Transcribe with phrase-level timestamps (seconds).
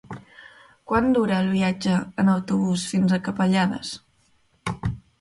[0.91, 3.97] Quant dura el viatge en autobús fins a Capellades?